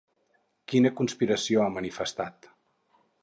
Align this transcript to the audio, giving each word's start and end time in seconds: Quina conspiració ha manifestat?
Quina 0.71 0.91
conspiració 1.01 1.63
ha 1.65 1.69
manifestat? 1.75 2.49